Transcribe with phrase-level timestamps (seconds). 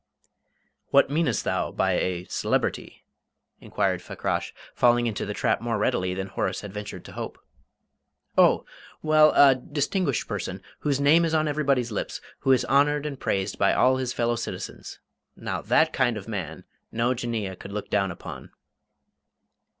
[0.87, 3.03] "What meanest thou by a celebrity?"
[3.59, 7.37] inquired Fakrash, falling into the trap more readily than Horace had ventured to hope.
[8.35, 8.65] "Oh,
[9.03, 13.59] well, a distinguished person, whose name is on everybody's lips, who is honoured and praised
[13.59, 14.97] by all his fellow citizens.
[15.35, 18.49] Now, that kind of man no Jinneeyeh could look down upon."